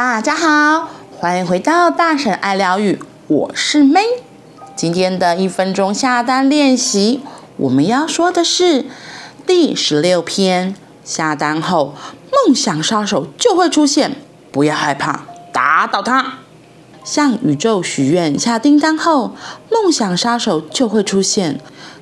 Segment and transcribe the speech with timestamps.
[0.00, 4.20] 大家好，欢迎回到大婶爱疗愈，我是 May。
[4.76, 7.22] 今天的一分钟下单练习，
[7.56, 8.84] 我们要说的是
[9.44, 10.76] 第十六篇。
[11.02, 11.96] 下单后，
[12.30, 14.14] 梦想杀手就会出现，
[14.52, 16.34] 不要害怕，打倒他。
[17.02, 19.34] 向宇宙许愿下订单后，
[19.68, 21.58] 梦想杀手就会出现。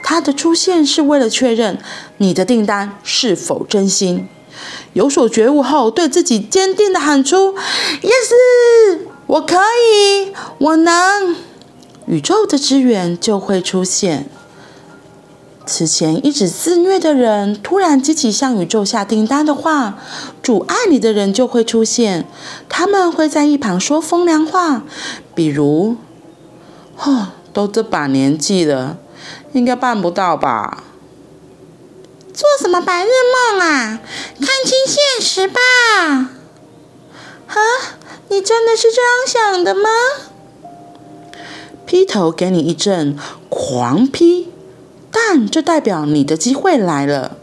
[0.00, 1.76] 它的出现是为了确认
[2.18, 4.28] 你的订单是否真心。
[4.92, 7.54] 有所觉悟后，对自己坚定地喊出
[8.02, 11.36] ：“Yes，我可以，我能。”
[12.06, 14.28] 宇宙的资源就会出现。
[15.66, 19.98] 此前一直自虐的人，突然积极向宇宙下订单的话，
[20.42, 22.26] 阻碍你的人就会出现。
[22.68, 24.82] 他们会在一旁说风凉话，
[25.32, 25.96] 比如
[26.98, 28.98] ：“哦，都这把年纪了，
[29.52, 30.82] 应该办不到吧？”
[32.40, 33.08] 做什么白日
[33.52, 34.00] 梦啊？
[34.40, 35.60] 看清现实吧！
[37.48, 37.56] 啊，
[38.30, 39.90] 你真的是这样想的吗？
[41.84, 43.14] 劈头给你一阵
[43.50, 44.48] 狂劈，
[45.10, 47.36] 但这代表你的机会来了，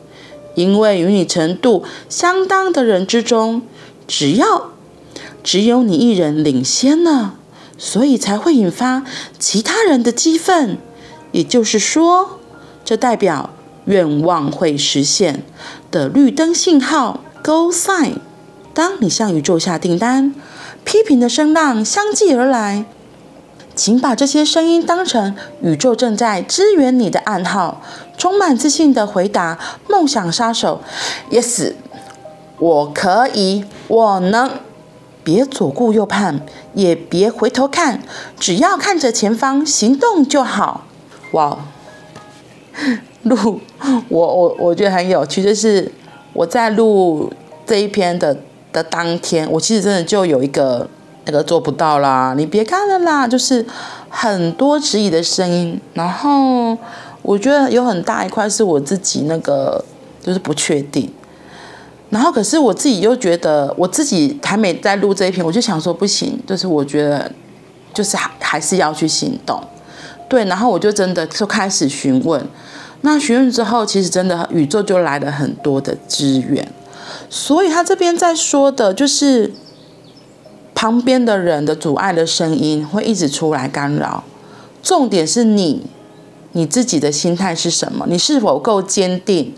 [0.56, 3.62] 因为与你程度相当的人之中，
[4.08, 4.72] 只要
[5.44, 7.36] 只有你一人领先了，
[7.78, 9.04] 所以才会引发
[9.38, 10.80] 其他人的激愤。
[11.32, 12.40] 也就是说，
[12.84, 13.52] 这代表。
[13.88, 15.44] 愿望会实现
[15.90, 18.18] 的绿灯信号，Go sign。
[18.74, 20.36] 当你向宇宙下订单，
[20.84, 22.86] 批评的声浪相继而来，
[23.76, 27.82] 请把这些声音当成宇宙正在支援你的暗号，
[28.18, 29.58] 充满自信地回答
[29.90, 30.82] 梦想杀手
[31.32, 31.74] ：Yes，
[32.60, 34.52] 我可以，我能。
[35.24, 36.40] 别左顾右盼，
[36.74, 38.02] 也别回头看，
[38.40, 40.86] 只要看着前方，行动就好。
[41.34, 41.58] 哇！
[43.24, 43.60] 录
[44.10, 45.92] 我我我觉得很有趣，就是
[46.34, 47.32] 我在录
[47.66, 48.38] 这一篇的
[48.72, 50.88] 的当天，我其实真的就有一个
[51.26, 53.66] 那个做不到啦，你别看了啦，就是
[54.10, 56.78] 很多质疑的声音，然后
[57.22, 59.84] 我觉得有很大一块是我自己那个
[60.22, 61.12] 就是不确定，
[62.10, 67.30] 然后可是我自己又觉得我自己还没在录这一篇，我就想说不行，就是我觉得
[67.94, 69.62] 就是还还是要去行动，
[70.28, 72.46] 对，然后我就真的就开始询问。
[73.02, 76.72] 那询问之后，其实真的宇宙就来了很多的资源，
[77.30, 79.54] 所以他这边在说的就是
[80.74, 84.24] 旁边的人的阻碍的声音会一直出来干扰。
[84.82, 85.86] 重点是你
[86.54, 88.06] 你自己的心态是什么？
[88.10, 89.54] 你是否够坚定？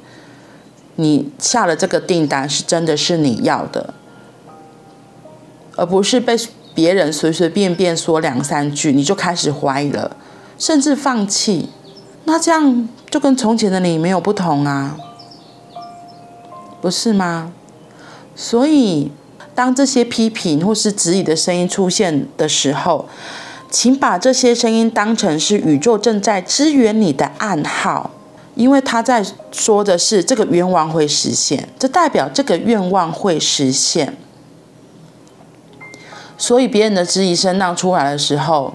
[0.97, 3.94] 你下了这个订单是真的是你要的，
[5.78, 6.35] 而不是被
[6.75, 10.18] 别人随随便便说两三句你就开始怀疑了，
[10.59, 11.70] 甚至放弃。
[12.25, 14.96] 那这样就跟从前的你没有不同啊，
[16.80, 17.52] 不是吗？
[18.36, 19.12] 所以，
[19.56, 23.08] 当这些批评或是质疑的声音出现的时候，
[23.72, 28.12] 请把这些声音当成是宇宙正在支援你的暗号，
[28.56, 34.16] 因为他在说的是这个愿望会实现，这代表这个愿望会实现。
[36.38, 38.74] 所以，别人的质疑声浪出来的时候，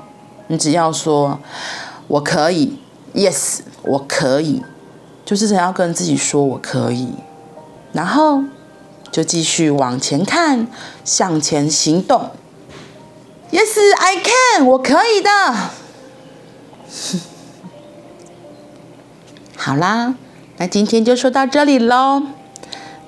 [0.49, 1.39] 你只要说
[2.09, 2.79] “我可以”。
[3.15, 4.63] Yes，我可以，
[5.25, 7.15] 就是想要跟自己说我可以，
[7.93, 8.43] 然后
[9.13, 10.67] 就继续往前看，
[11.05, 12.33] 向前行动。
[13.53, 15.31] Yes，I can，我可以的。
[19.57, 20.17] 好啦，
[20.57, 22.21] 那今天就说到这里喽。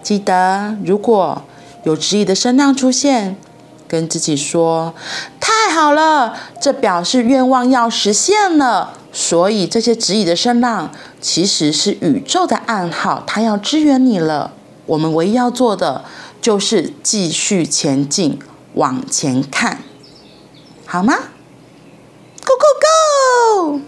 [0.04, 1.42] 记得，如果
[1.82, 3.36] 有质疑的声浪出现，
[3.88, 4.94] 跟自己说
[5.40, 14.52] ：“太好了，这表示愿望要实现了。”所以这些指引的声浪，其实是宇宙的暗号，它要支援你了。
[14.84, 16.04] 我们唯一要做的，
[16.42, 18.38] 就是继续前进，
[18.74, 19.78] 往前看，
[20.84, 21.14] 好吗
[22.44, 23.80] ？Go go go！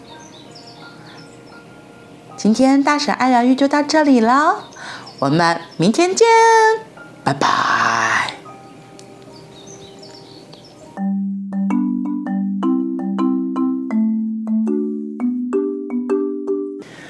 [2.37, 4.65] 今天大婶爱疗愈就到这里了，
[5.19, 6.27] 我们明天见，
[7.23, 8.18] 拜拜。
[10.99, 11.28] Thank you.